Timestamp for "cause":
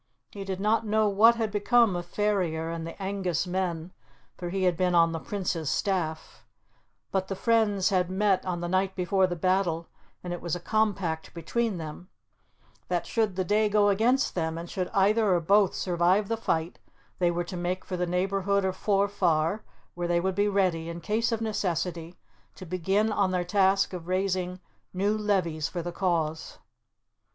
25.91-26.57